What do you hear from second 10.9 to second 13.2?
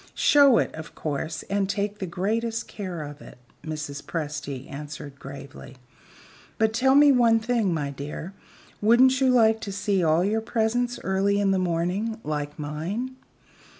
early in the morning, like mine?"